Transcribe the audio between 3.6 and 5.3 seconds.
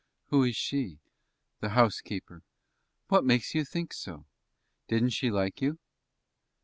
think so? Didn't she